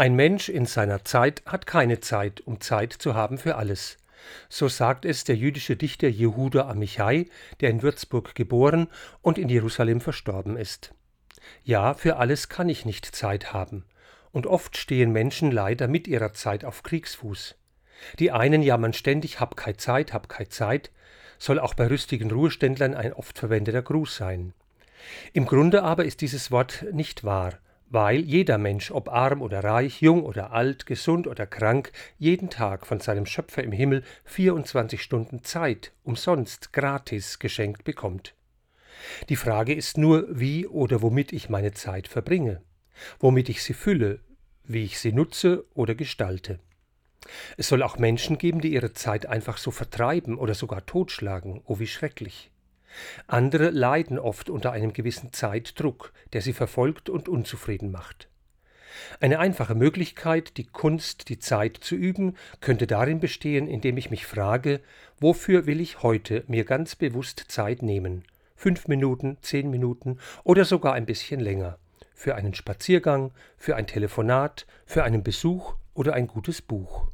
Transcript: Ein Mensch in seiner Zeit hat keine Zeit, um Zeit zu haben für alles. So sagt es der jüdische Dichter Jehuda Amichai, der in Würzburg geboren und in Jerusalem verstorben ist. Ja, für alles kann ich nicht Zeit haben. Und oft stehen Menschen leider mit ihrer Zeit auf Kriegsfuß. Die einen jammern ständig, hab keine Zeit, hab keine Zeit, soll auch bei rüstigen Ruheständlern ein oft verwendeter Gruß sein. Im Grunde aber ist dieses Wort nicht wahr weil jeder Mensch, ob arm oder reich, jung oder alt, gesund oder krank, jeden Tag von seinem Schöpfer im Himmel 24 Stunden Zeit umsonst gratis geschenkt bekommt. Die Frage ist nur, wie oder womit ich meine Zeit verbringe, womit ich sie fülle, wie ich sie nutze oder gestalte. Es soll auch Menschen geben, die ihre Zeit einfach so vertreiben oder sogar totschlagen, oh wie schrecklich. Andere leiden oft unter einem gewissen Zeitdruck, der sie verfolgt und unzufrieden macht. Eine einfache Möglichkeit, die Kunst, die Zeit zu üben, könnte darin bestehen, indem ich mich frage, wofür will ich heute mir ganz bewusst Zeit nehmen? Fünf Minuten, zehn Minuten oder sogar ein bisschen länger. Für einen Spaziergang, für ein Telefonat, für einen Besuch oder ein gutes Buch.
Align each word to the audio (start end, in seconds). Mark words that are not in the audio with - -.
Ein 0.00 0.16
Mensch 0.16 0.48
in 0.48 0.64
seiner 0.64 1.04
Zeit 1.04 1.42
hat 1.44 1.66
keine 1.66 2.00
Zeit, 2.00 2.40
um 2.46 2.62
Zeit 2.62 2.94
zu 2.94 3.14
haben 3.14 3.36
für 3.36 3.56
alles. 3.56 3.98
So 4.48 4.66
sagt 4.66 5.04
es 5.04 5.24
der 5.24 5.36
jüdische 5.36 5.76
Dichter 5.76 6.08
Jehuda 6.08 6.70
Amichai, 6.70 7.26
der 7.60 7.68
in 7.68 7.82
Würzburg 7.82 8.34
geboren 8.34 8.88
und 9.20 9.36
in 9.36 9.50
Jerusalem 9.50 10.00
verstorben 10.00 10.56
ist. 10.56 10.94
Ja, 11.64 11.92
für 11.92 12.16
alles 12.16 12.48
kann 12.48 12.70
ich 12.70 12.86
nicht 12.86 13.14
Zeit 13.14 13.52
haben. 13.52 13.84
Und 14.32 14.46
oft 14.46 14.78
stehen 14.78 15.12
Menschen 15.12 15.50
leider 15.50 15.86
mit 15.86 16.08
ihrer 16.08 16.32
Zeit 16.32 16.64
auf 16.64 16.82
Kriegsfuß. 16.82 17.56
Die 18.18 18.32
einen 18.32 18.62
jammern 18.62 18.94
ständig, 18.94 19.38
hab 19.38 19.54
keine 19.54 19.76
Zeit, 19.76 20.14
hab 20.14 20.30
keine 20.30 20.48
Zeit, 20.48 20.90
soll 21.38 21.58
auch 21.58 21.74
bei 21.74 21.88
rüstigen 21.88 22.30
Ruheständlern 22.30 22.94
ein 22.94 23.12
oft 23.12 23.38
verwendeter 23.38 23.82
Gruß 23.82 24.16
sein. 24.16 24.54
Im 25.34 25.44
Grunde 25.44 25.82
aber 25.82 26.06
ist 26.06 26.22
dieses 26.22 26.50
Wort 26.50 26.86
nicht 26.90 27.22
wahr 27.22 27.58
weil 27.90 28.20
jeder 28.20 28.56
Mensch, 28.56 28.90
ob 28.92 29.08
arm 29.08 29.42
oder 29.42 29.62
reich, 29.62 30.00
jung 30.00 30.24
oder 30.24 30.52
alt, 30.52 30.86
gesund 30.86 31.26
oder 31.26 31.46
krank, 31.46 31.92
jeden 32.18 32.48
Tag 32.48 32.86
von 32.86 33.00
seinem 33.00 33.26
Schöpfer 33.26 33.62
im 33.62 33.72
Himmel 33.72 34.04
24 34.24 35.02
Stunden 35.02 35.42
Zeit 35.42 35.92
umsonst 36.04 36.72
gratis 36.72 37.40
geschenkt 37.40 37.84
bekommt. 37.84 38.34
Die 39.28 39.36
Frage 39.36 39.74
ist 39.74 39.98
nur, 39.98 40.26
wie 40.30 40.66
oder 40.66 41.02
womit 41.02 41.32
ich 41.32 41.48
meine 41.48 41.72
Zeit 41.72 42.06
verbringe, 42.06 42.62
womit 43.18 43.48
ich 43.48 43.62
sie 43.62 43.74
fülle, 43.74 44.20
wie 44.64 44.84
ich 44.84 45.00
sie 45.00 45.12
nutze 45.12 45.64
oder 45.74 45.94
gestalte. 45.96 46.60
Es 47.56 47.68
soll 47.68 47.82
auch 47.82 47.98
Menschen 47.98 48.38
geben, 48.38 48.60
die 48.60 48.72
ihre 48.72 48.92
Zeit 48.92 49.26
einfach 49.26 49.58
so 49.58 49.70
vertreiben 49.70 50.38
oder 50.38 50.54
sogar 50.54 50.86
totschlagen, 50.86 51.60
oh 51.66 51.80
wie 51.80 51.86
schrecklich. 51.86 52.50
Andere 53.26 53.70
leiden 53.70 54.18
oft 54.18 54.50
unter 54.50 54.72
einem 54.72 54.92
gewissen 54.92 55.32
Zeitdruck, 55.32 56.12
der 56.32 56.42
sie 56.42 56.52
verfolgt 56.52 57.08
und 57.08 57.28
unzufrieden 57.28 57.90
macht. 57.90 58.28
Eine 59.20 59.38
einfache 59.38 59.74
Möglichkeit, 59.74 60.56
die 60.56 60.66
Kunst, 60.66 61.28
die 61.28 61.38
Zeit 61.38 61.78
zu 61.80 61.94
üben, 61.94 62.36
könnte 62.60 62.86
darin 62.86 63.20
bestehen, 63.20 63.68
indem 63.68 63.96
ich 63.96 64.10
mich 64.10 64.26
frage, 64.26 64.80
wofür 65.18 65.66
will 65.66 65.80
ich 65.80 66.02
heute 66.02 66.44
mir 66.48 66.64
ganz 66.64 66.96
bewusst 66.96 67.44
Zeit 67.48 67.82
nehmen? 67.82 68.24
Fünf 68.56 68.88
Minuten, 68.88 69.38
zehn 69.40 69.70
Minuten 69.70 70.18
oder 70.44 70.64
sogar 70.64 70.94
ein 70.94 71.06
bisschen 71.06 71.40
länger. 71.40 71.78
Für 72.14 72.34
einen 72.34 72.54
Spaziergang, 72.54 73.32
für 73.56 73.76
ein 73.76 73.86
Telefonat, 73.86 74.66
für 74.84 75.04
einen 75.04 75.22
Besuch 75.22 75.74
oder 75.94 76.12
ein 76.12 76.26
gutes 76.26 76.60
Buch. 76.60 77.10